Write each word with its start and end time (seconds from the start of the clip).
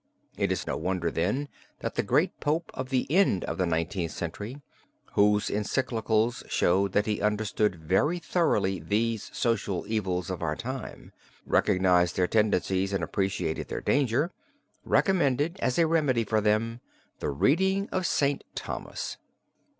It 0.35 0.51
is 0.51 0.65
no 0.65 0.77
wonder, 0.77 1.11
then, 1.11 1.47
that 1.81 1.93
the 1.93 2.01
great 2.01 2.39
Pope 2.39 2.71
of 2.73 2.89
the 2.89 3.05
end 3.11 3.43
of 3.43 3.59
the 3.59 3.67
Nineteenth 3.67 4.11
Century, 4.11 4.59
whose 5.13 5.47
encyclicals 5.49 6.41
showed 6.49 6.93
that 6.93 7.05
he 7.05 7.21
understood 7.21 7.75
very 7.75 8.17
thoroughly 8.17 8.79
these 8.79 9.29
social 9.31 9.85
evils 9.87 10.31
of 10.31 10.41
our 10.41 10.55
time, 10.55 11.11
recognized 11.45 12.15
their 12.15 12.25
tendencies 12.25 12.93
and 12.93 13.03
appreciated 13.03 13.67
their 13.67 13.79
danger, 13.79 14.31
recommended 14.83 15.57
as 15.59 15.77
a 15.77 15.85
remedy 15.85 16.23
for 16.23 16.41
them 16.41 16.81
the 17.19 17.29
reading 17.29 17.87
of 17.91 18.07
St. 18.07 18.43
Thomas. 18.55 19.17